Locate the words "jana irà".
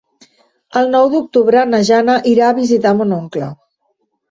1.91-2.49